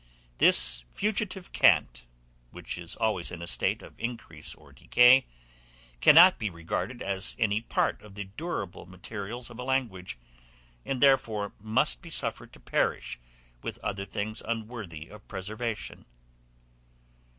[0.39, 2.05] This fugitive cant,
[2.49, 5.27] which is always in a state of increase or decay,
[5.99, 10.17] cannot be regarded as any part of the durable materials of a language,
[10.87, 13.19] and therefore must be suffered to perish
[13.61, 16.05] with other things unworthy of preservation.